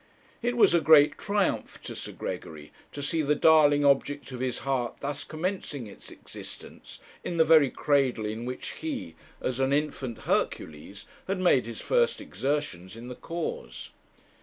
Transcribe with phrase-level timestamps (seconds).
[0.41, 4.57] It was a great triumph to Sir Gregory to see the darling object of his
[4.65, 10.23] heart thus commencing its existence in the very cradle in which he, as an infant
[10.23, 13.91] Hercules, had made his first exertions in the cause.